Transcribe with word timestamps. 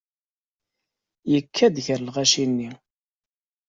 Yekka-d 1.31 1.75
gar 1.85 1.99
lɣaci-nni. 2.01 2.69